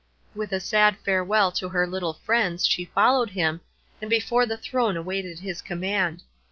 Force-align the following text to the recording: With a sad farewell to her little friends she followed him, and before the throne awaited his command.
With 0.33 0.51
a 0.51 0.59
sad 0.59 0.97
farewell 1.05 1.51
to 1.51 1.69
her 1.69 1.85
little 1.85 2.13
friends 2.15 2.65
she 2.65 2.85
followed 2.85 3.29
him, 3.29 3.61
and 4.01 4.09
before 4.09 4.47
the 4.47 4.57
throne 4.57 4.97
awaited 4.97 5.37
his 5.37 5.61
command. 5.61 6.23